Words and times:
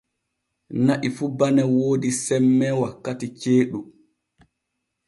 Na'i 0.85 1.09
fu 1.15 1.23
bane 1.37 1.63
woodi 1.75 2.09
semme 2.25 2.67
wakkati 2.79 3.27
ceeɗu. 3.39 3.79